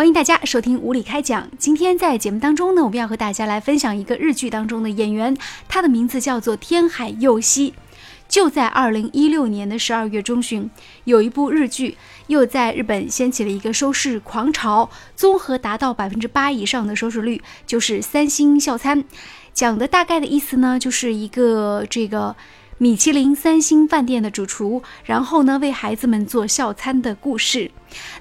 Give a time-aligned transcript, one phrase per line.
[0.00, 1.50] 欢迎大家收听无理开讲。
[1.58, 5.36] 今天在节目当中呢，我们要和大家来分享一个日剧当中的演员，
[5.68, 7.74] 他的名字叫做天海佑希。
[8.26, 10.70] 就在二零一六年的十二月中旬，
[11.04, 11.98] 有一部日剧
[12.28, 19.04] 又在日本掀起了一个收视狂潮，综合达到百分之八以上的收视率，就是《三星校餐》。
[19.52, 22.34] 讲的大概的意思呢，就是一个这个。
[22.82, 27.70] 米其林三星饭店的主厨，然后呢为孩子们做校餐的故事。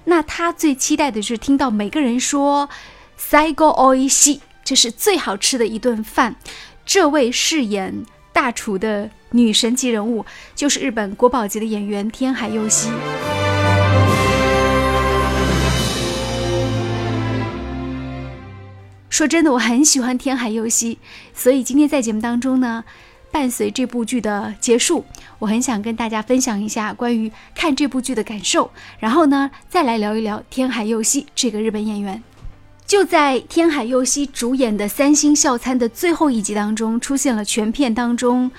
[0.03, 2.67] 那他最期待的就是听到每个人说
[3.17, 6.35] “saigo oishi”，这是最好吃的一顿饭。
[6.85, 8.03] 这位饰演
[8.33, 12.89] 大厨的女神级人物，就是日本国宝级的演员天海佑希。
[19.09, 20.99] 说真的，我很喜欢天海佑希，
[21.33, 22.83] 所以今天在节目当中呢。
[23.31, 25.05] 伴随这部剧的结束，
[25.37, 32.21] 我很想跟大家分享一下关于看这部剧的感受，然后呢，再来聊一聊天海佑希这个日本演员。
[32.85, 38.49] 就在天海佑希主演的《三星校餐》的最后一集当中，出现了全片当中，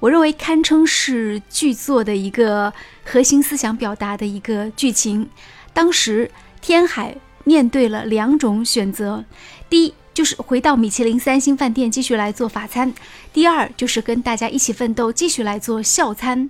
[0.00, 2.72] 我认为堪称是剧作的一个
[3.04, 5.30] 核心思想表达的一个剧情。
[5.72, 6.28] 当时
[6.60, 9.24] 天海面对了两种选择，
[9.70, 9.94] 第一。
[10.16, 12.90] 就是回到米其林三星饭店继续来做法餐，
[13.34, 16.48] 第二就是跟大家一起奋斗，继续来做校餐。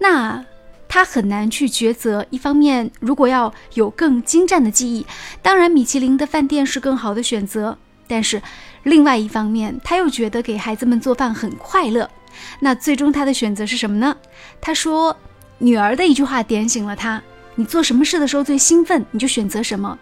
[0.00, 0.44] 那
[0.86, 5.06] 他很难去抉择，一方面如果要有更精湛的技艺，
[5.40, 7.78] 当然米其林的饭店是更好的选择。
[8.06, 8.42] 但是
[8.82, 12.10] 另外一方面，他又觉得给孩子们做饭很快乐。
[12.58, 14.14] 那最终他的选择是什么呢？
[14.60, 15.16] 他说，
[15.56, 17.22] 女儿的一句话点醒了他。
[17.56, 19.98] 你做什么事的时候最兴奋，你就选择什么。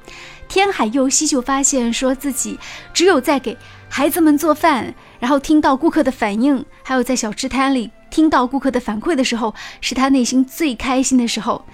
[0.48, 2.58] 天海佑希就发现，说自己
[2.92, 3.56] 只有在给
[3.88, 11.64] 孩子们做饭，然后听到顾客的反应，还有在小吃摊里听到顾客的反馈的时候，是他内心最开心的时候。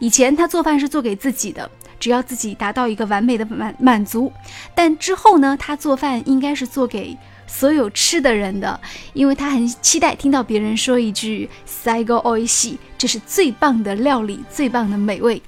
[0.00, 4.32] 以前他做饭是做给自己的，只要自己达到一个完美的满满足。
[4.74, 7.16] 但之后呢，他做饭应该是做给。
[7.46, 8.80] 所有吃的人的，
[9.12, 15.40] 因为他很期待听到别人说一句 “saigo oishi”，这是最棒的料理，最棒的美味，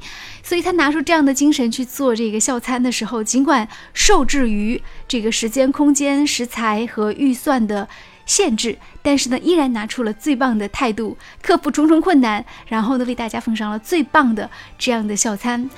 [0.42, 7.88] 所以他拿出这样的精神去做这个校餐的时候，尽管受制于这个时间、空间、食材和预算的
[8.24, 15.68] 限制，但是呢，依然拿出了最棒的态度，克服重重困难，然后呢，为大家奉上了最棒的这样的校餐。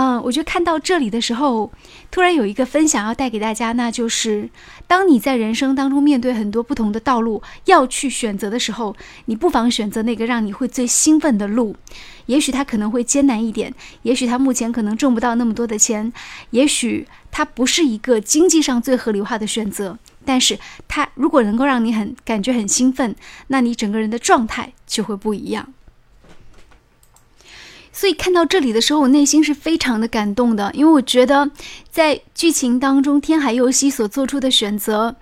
[0.00, 1.72] 嗯，我觉得看到这里的时候，
[2.08, 4.48] 突然有一个分享要带给大家，那就是
[4.86, 8.94] 当你在人生当中面对很多不同的道路要去选择的时候，
[9.24, 11.74] 你不妨选择那个让你会最兴奋的路。
[12.26, 16.12] 也许它可能会艰难一点，也许它目前可能挣不到那么多的钱，
[16.50, 20.56] 也许它不是一个经济上最合理化的选择，但是
[20.86, 23.16] 它如果能够让你很感觉很兴奋，
[23.48, 25.72] 那你整个人的状态就会不一样。
[27.98, 31.50] 所以看到这里的时候，我内心是非常的感动的，因为我觉得
[31.90, 35.16] 在剧情当中，天海佑希所做出的选择，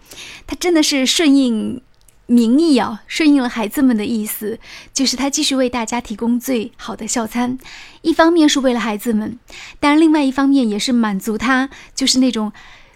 [0.46, 1.80] 他真的是顺应
[2.26, 4.58] 民意啊，顺应了孩子们的意思，
[4.92, 7.56] 就是他继续为大家提供最好的校餐，
[8.02, 9.38] 一方面是为了孩子们，
[9.80, 12.52] 但另外一方面也是满足他就是那种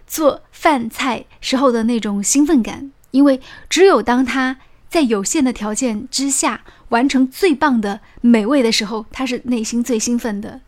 [0.07, 3.41] 做饭菜时候的那种兴奋感，因为
[3.71, 4.59] 只有当他。
[4.91, 10.61] 在有限的条件之下完成最棒的美味的时候，他是内心最兴奋的。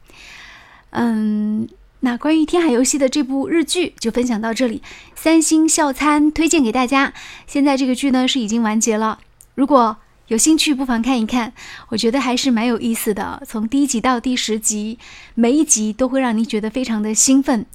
[0.90, 1.68] 嗯，
[2.00, 4.82] 那关于天海游戏的这部日剧就分享到这里，
[5.14, 7.12] 三星笑餐推荐给大家。
[7.46, 9.20] 现在这个剧呢是已经完结了，
[9.54, 9.98] 如果。
[10.32, 11.52] 有兴趣不妨看一看，
[11.90, 13.42] 我觉得还是蛮有意思的。
[13.46, 14.98] 从第一集到第十集，
[15.34, 17.66] 每一集都会让你觉得非常的兴奋。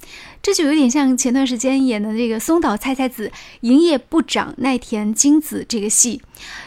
[0.42, 3.30] 这就有点像前段时间演的这个松岛菜菜子
[3.60, 6.20] 营业部长奈田金子这个戏，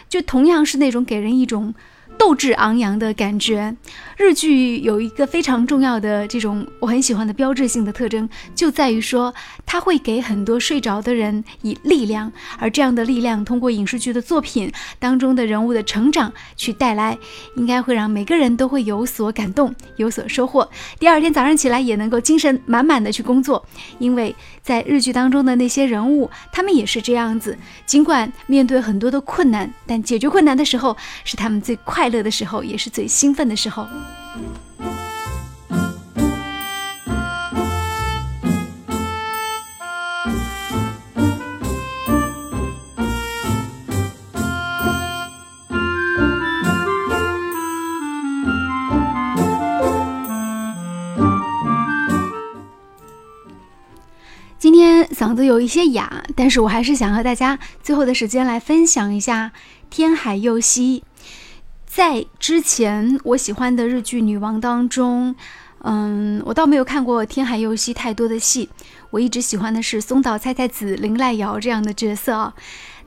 [0.07, 1.73] 就同样是那种给人一种。
[2.21, 3.75] 斗志昂扬的感觉。
[4.15, 9.33] 日剧有一个非常重要的这种我很喜欢的标志性的特征，就在于说
[9.65, 17.17] 它会给很多睡着的人以力量，而这样的力量通过影视剧的作品当中的人物的成长去带来，
[17.55, 20.69] 应该会让每个人都会有所感动，有所收获。
[20.99, 23.65] 第二天早上起来也能够精神满满的去工作，
[23.97, 27.57] 因为在日剧当中的那些人物，他们也是这样子，
[27.87, 32.10] 尽管面对很多的困难，但解决困难的时候是他们最快。
[32.11, 33.87] 乐的时候也是最兴奋的时候。
[54.61, 59.53] 今天嗓子有一些哑但是我还是想和大家最后的时间来分享一下
[59.89, 61.03] 天海佑希
[61.93, 65.35] 在之前我喜欢的日剧女王当中，
[65.79, 68.69] 嗯，我倒没有看过天海佑希太多的戏，
[69.09, 72.53] 我一直喜欢的是松岛菜菜子、林濑遥这样的角色啊。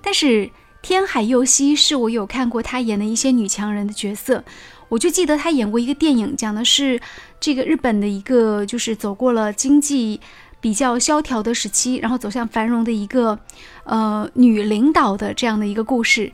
[0.03, 0.51] 但是
[0.83, 4.45] 天海佑希是我有看过她演的一些女强人的角色，
[4.91, 7.01] 我就记得她演过一个电影，讲的是
[7.41, 10.21] 这个日本的一个就是走过了经济
[10.61, 13.39] 比较萧条的时期，然后走向繁荣的一个
[13.85, 16.31] 呃女领导的这样的一个故事。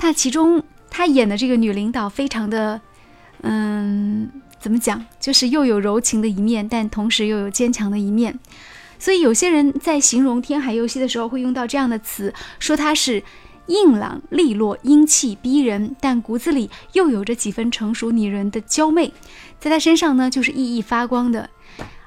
[0.00, 0.62] 那其中。
[0.90, 2.80] 她演的这个女领导非常的，
[3.42, 8.38] 嗯，怎么讲，就是又有柔情的一面，但同时又有坚强的一面。
[8.98, 13.22] 所以有些人在形容天海佑希的时候会用到这样的词，说她是
[13.66, 19.12] 硬朗利落、英气逼人，但骨子里又有着几分成熟女人的娇媚，
[19.60, 21.50] 在她身上呢就是熠熠发光的。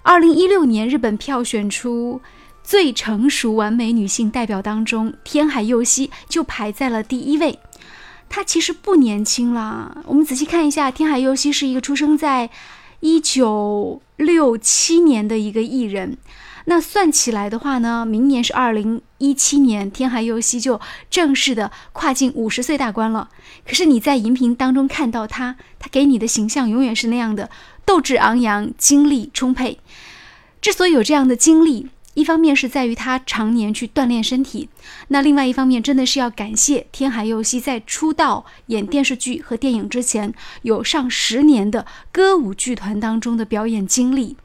[0.02, 2.20] 二零一六年日本票选出
[2.64, 7.60] 最成熟完美女性代表当中，天海佑希就排在了第一位。
[8.30, 10.04] 他其实不年轻了。
[10.06, 12.50] 我们仔细看一下，天海佑希是一个出生在
[13.00, 16.18] 一九六七年的一个艺人。
[16.66, 20.80] 那算起来的话呢，明年是二零一七年，天海佑希就
[21.10, 23.30] 正式的跨进五十岁大关了。
[23.66, 27.50] 可是你在荧屏当中看到他，他给你的形象永远是那样的
[27.86, 29.80] 斗志昂扬、精力充沛。
[30.62, 31.88] 之所以有这样的经历，
[32.20, 34.68] 一方面是在于他常年去锻炼身体，
[35.08, 40.34] 那另外一方面真的是要感谢天海佑希在出道演电视剧和电影之前
[40.64, 44.36] 有上十年的歌舞剧团当中的表演经历。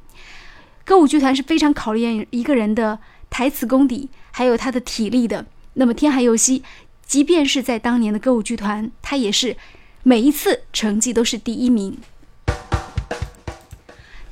[0.84, 5.46] 歌舞剧团是非常考验一个人的台词功底，还有他的体力的。
[5.72, 6.62] 那么天海佑希，
[7.04, 9.56] 即便是在当年的歌舞剧团，他也是
[10.04, 11.98] 每一次成绩都是第一名。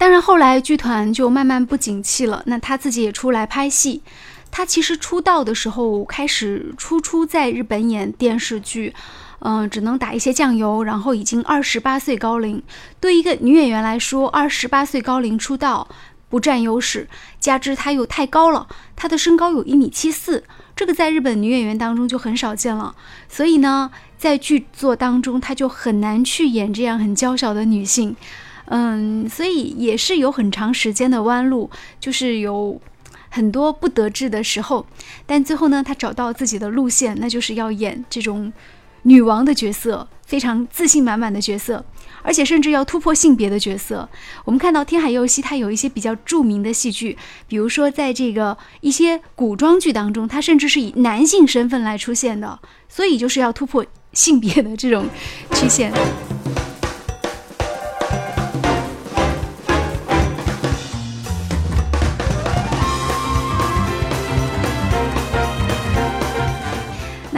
[0.03, 2.43] 当然，后来剧团就慢慢不景气了。
[2.47, 4.03] 那他自己也出来拍戏。
[4.51, 8.93] 他其实出道的时候开始初初在日本演电视剧，
[9.39, 10.83] 嗯，只能打一些酱油。
[10.83, 12.61] 然后已经二十八岁高龄，
[12.99, 15.87] 对一个女演员来说，二十八岁高龄出道
[16.29, 17.09] 不占优势。
[17.39, 18.67] 加之她又太高了，
[18.97, 20.43] 她的身高有一米七四，
[20.75, 22.93] 这个在日本女演员当中就很少见了。
[23.29, 23.89] 所以呢，
[24.19, 28.17] 在剧作当中，她就很难去演这样很娇小的女性。
[28.67, 31.71] 嗯，所以也是有很长时间的弯路，
[32.01, 32.81] 就是有
[33.29, 34.87] 很多不得志的时候，
[35.27, 38.53] 但最后呢，他找到自己的路线，那就是要演这种
[39.03, 41.85] 女王的角色，非常自信满满的角色，
[42.23, 44.09] 而且甚至要突破性别的角色。
[44.45, 47.19] 我们看到天海佑希，他有一些比较著名的戏剧，
[47.49, 55.07] 比如说在这个一些古装剧当中，他甚至是以男性身份来出现的，所以就是要突破性别的这种
[55.53, 55.93] 曲线。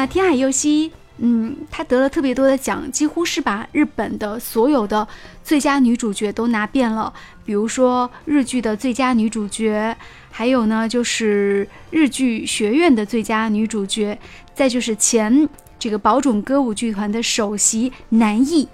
[0.06, 5.06] 天海佑希，嗯，她得了特别多的奖，几乎是把日本的所有的
[5.42, 7.12] 最佳女主角都拿遍了。
[7.44, 9.96] 比如说日剧的最佳女主角，
[10.30, 14.18] 还有呢就是日剧学院的最佳女主角，
[14.54, 15.48] 再就是前
[15.78, 18.68] 这个宝冢歌舞剧团的首席男艺。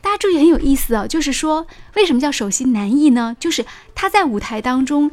[0.00, 3.36] 大家注意很有意思啊，就是说为什么叫首席男艺呢？
[3.38, 5.10] 就是他在舞台当中。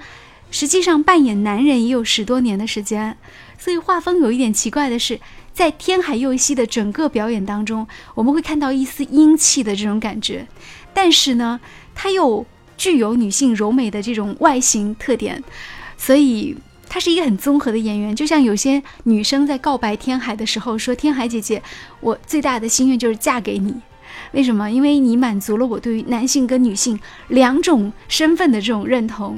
[0.49, 3.17] 实际上扮演男人也有十多年的时间，
[3.57, 5.19] 所以画风有一点奇怪的是，
[5.53, 10.47] 在天海佑希的整个表演当中，我们会看到一丝英气的这种感觉，
[10.93, 11.59] 但是呢，
[11.93, 12.45] 她又
[12.77, 15.43] 具有女性柔美的这种外形特点，
[15.97, 16.55] 所以
[16.87, 18.15] 她是一个很综合的演员。
[18.15, 21.61] 就像有些女生在告白天海的时候说：“天海姐姐，
[21.99, 23.75] 我最大的心愿就是嫁给你，
[24.31, 24.71] 为什么？
[24.71, 29.37] 因为你满足了我对于男性跟女性两种身份的这种认同。”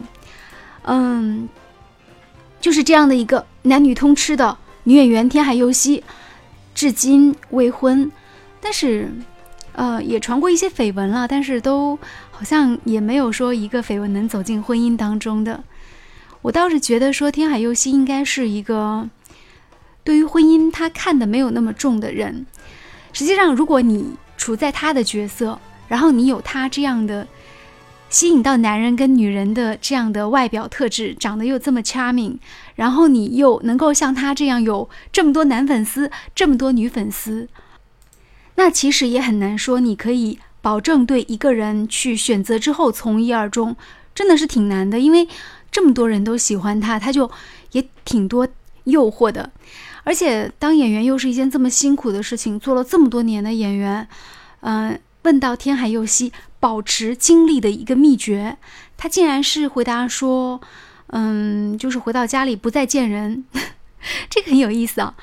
[0.84, 1.48] 嗯，
[2.60, 6.04] 就是这样的一个男女通吃的女演员天海佑希，
[6.74, 8.12] 至今未婚，
[8.60, 9.12] 但是，
[9.74, 12.00] 呃，也传过一些绯闻了，但是都
[12.32, 15.64] 好像也没有说一个绯闻能走进婚姻当中的。
[16.42, 19.10] 我倒是觉得说天海佑希应该是一个
[20.04, 22.46] 对于婚姻他看的没有那么重的人。
[23.12, 27.28] 实际上，如果你处在他的角色，然后你有他这样的。
[28.10, 32.38] 吸引到男人跟女人的这样的外表特质，长得又这么 charming，
[32.76, 37.48] 然后你又能够像他这样有这么多男粉丝，这么多女粉丝，
[38.56, 43.76] 那其实也很难说你可以保证对一个人去选择之后从一而终，
[44.16, 45.00] 真的是挺难的。
[45.00, 45.28] 因为
[45.70, 47.30] 这么多人都喜欢他，他就
[47.74, 48.48] 也挺多
[48.86, 49.52] 诱惑的。
[50.04, 54.08] 而且当演员又是一件这么辛苦的事情，做了这么多年的演员，
[54.62, 55.00] 嗯。
[55.24, 58.58] 问到天海佑希保持精力的一个秘诀，
[58.98, 60.60] 他竟然是回答说
[61.08, 63.46] ：“嗯，就是回到家里不再见人。
[64.30, 65.16] ”这个很有意思啊。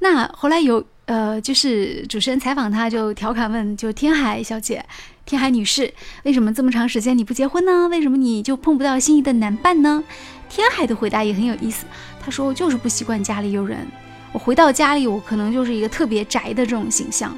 [0.00, 4.84] 那后来有呃，就是主持人采访他，就调侃问：“就天海小姐，
[5.24, 5.92] 天海女士，
[6.24, 7.88] 为什么这么长时间你不结婚呢？
[7.88, 10.02] 为什么你就碰不到心仪的男伴呢？”
[10.48, 11.86] 天海的回答也很有意思，
[12.20, 13.86] 他说：“我就是不习惯家里有人，
[14.32, 17.36] 我回到家里，我可能就是一个特别宅的这种形象，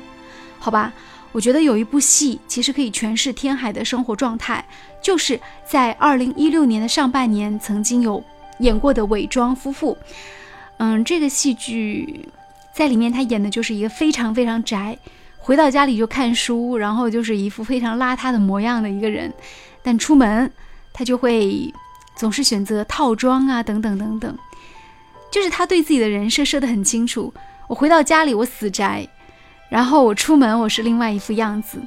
[0.58, 0.90] 好吧。”
[1.32, 4.64] 我觉得有一部戏其实可以诠释天海的生活状态，
[5.00, 8.22] 就是在二零一六年的上半年曾经有
[8.58, 9.94] 演过的《伪装夫妇》。
[10.76, 12.28] 嗯，这个戏剧
[12.74, 14.98] 在里面他演的就是一个非常非常宅，
[15.38, 19.32] 回到家里就看书，然后就是一副非常邋遢的模样的一个人。
[19.82, 20.50] 但出门
[20.92, 21.72] 他就会
[22.14, 24.38] 总是选择套装啊，等等等等，
[25.30, 27.32] 就是他对自己的人设设得很清楚。
[27.68, 29.08] 我回到家里，我死宅。
[29.72, 31.78] 然后我出门，我是另外一副样子。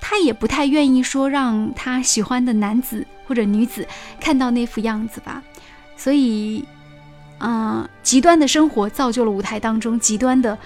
[0.00, 3.86] 他也不太愿意说让他喜欢的男子或者女子
[4.18, 5.40] 看到那副样子吧。
[5.96, 6.64] 所以，
[7.38, 10.58] 嗯，极端的生活造就了舞台当中极端的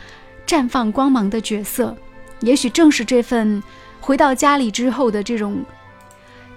[0.47, 1.95] 绽放光芒的角色。
[2.40, 3.62] 也许正是这份
[4.00, 5.62] 回到家里之后的这种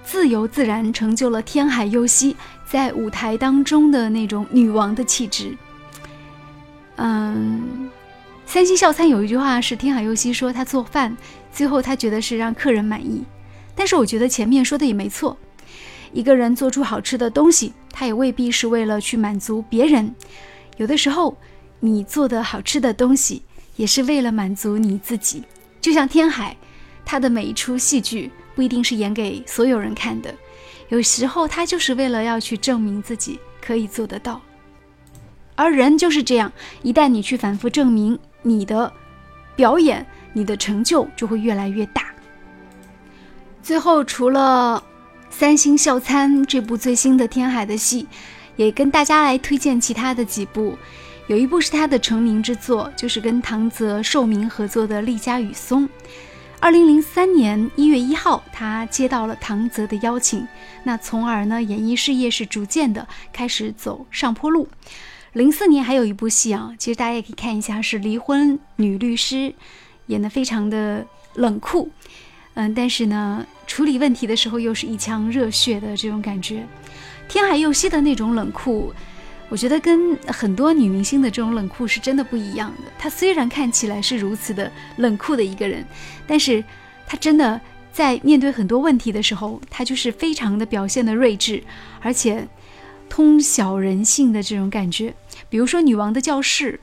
[0.05, 2.33] 自由自然，成就了天海佑希
[2.65, 5.53] 在舞台当中的那种女王的气质。
[6.95, 7.89] 嗯。
[8.51, 11.15] 三星校餐有一句话是天海佑希说他做饭，
[11.53, 13.23] 最后他觉得是让客人满意。
[13.73, 15.37] 但是我觉得前面说的也没错，
[16.11, 20.13] 一个人做出好吃的东西，他也未必是为了去满足别人。
[20.75, 21.37] 有的时候，
[21.79, 23.41] 你做的好吃的东西，
[23.77, 25.43] 也是为了满足你自己。
[25.79, 26.57] 就像天海，
[27.05, 30.35] 他的每一出戏剧不一定是演给所有人看的，
[30.89, 34.41] 有时候他就是为了要去证明自己可以做得到。
[35.55, 36.51] 而人就是这样，
[36.83, 38.19] 一旦你去反复证明。
[38.41, 38.91] 你的
[39.55, 42.05] 表演，你的成就就会越来越大。
[43.61, 44.83] 最后，除了
[45.33, 48.07] 《三星校餐》这部最新的天海的戏，
[48.55, 50.77] 也跟大家来推荐其他的几部。
[51.27, 55.87] 有一部是他的成名之作，就是跟唐泽寿明合作的《利家雨松》。
[56.59, 60.45] 二零零三年一月一号，他接到了唐泽的邀请，
[60.83, 64.67] 那从而呢，演艺事业是逐渐的开始走上坡路。
[65.33, 69.53] 零四年还有一部戏啊，其实大家也可以看一下，是离婚女律师，
[70.07, 71.89] 演的非常的冷酷，
[72.55, 76.67] 嗯，但是呢，处理问题的时候又是一腔热血的这种感觉。
[77.29, 78.93] 天海佑希的那种冷酷，
[79.47, 82.91] 我觉得跟很多女明星的这种冷酷是真的不一样的。
[82.99, 85.85] 她虽然看起来是如此的冷酷的一个人，
[86.27, 86.61] 但是
[87.07, 87.59] 她真的
[87.93, 91.63] 在面对很多问题的时候，她就是非常的表现的睿智，
[92.01, 92.45] 而且。
[93.13, 95.13] 通晓人性的这种感觉，
[95.51, 96.79] 比如说《女王的教室》，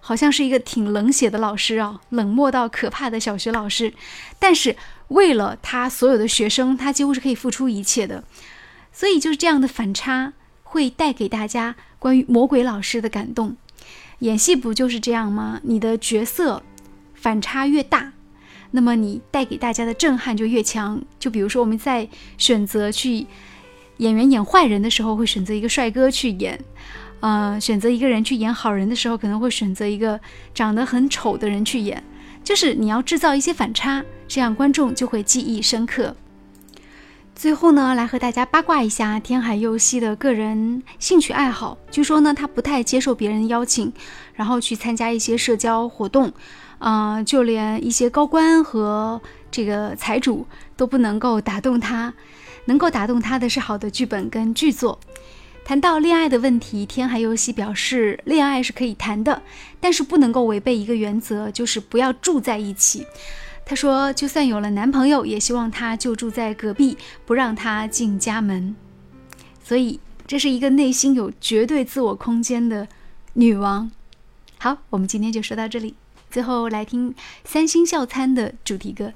[0.00, 3.92] 好像是一个挺冷血的老师啊，冷漠到可怕的小学老师。
[4.38, 4.74] 但是
[5.08, 8.24] 为了他所有的学生，他几乎是可以付出一切的。
[8.90, 10.32] 所以就是这样的反差，
[10.62, 13.54] 会带给大家关于魔鬼老师的感动。
[14.20, 15.60] 演戏不就是这样吗？
[15.64, 16.62] 你的角色
[17.12, 18.14] 反差越大，
[18.70, 21.02] 那么你带给大家的震撼就越强。
[21.18, 22.08] 就比如说我们在
[22.38, 23.26] 选择去。
[23.98, 26.62] 演员演坏人的时候会选择一个帅哥去演，
[27.20, 30.20] 呃，选择一个人去演好人的时候可能会选择一个
[30.54, 32.02] 长得很丑的人去演，
[32.44, 36.14] 就是你要制造一些反差，这样观众就会记忆深刻。
[37.34, 41.76] 最后呢，来和大家八卦一下天海佑希的个人兴趣爱好。
[41.90, 43.92] 据说呢，他不太接受别人邀请，
[44.34, 46.32] 然后去参加一些社交活动，
[46.78, 49.20] 啊，就连一些高官和
[49.50, 50.46] 这个财主
[50.76, 52.14] 都不能够打动他。
[52.68, 54.98] 能够打动他的是好的剧本跟剧作。
[55.66, 59.42] 谈到恋爱的问题，天海佑希表示，恋爱是可以谈的，
[59.80, 63.04] 但是不能够违背一个原则，就是不要住在一起。
[63.64, 68.76] 他说，就算有了男朋友，也希望他就住在隔壁，不让他进家门。
[69.60, 72.86] 所以，这是一个内心有绝对自我空间的
[73.32, 73.90] 女王。
[74.58, 75.96] 好，我们今天就说到这里。
[76.30, 77.12] 最后来听
[77.44, 79.12] 三星校餐的主题歌。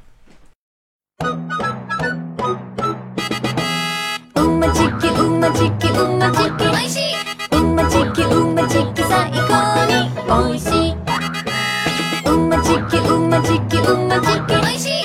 [4.61, 7.14] まうまチキおいしい。
[7.57, 9.93] うまチキうま最高に
[10.29, 10.93] おいしい。
[12.31, 14.21] うまチキうまチキうま
[14.61, 15.00] おいしい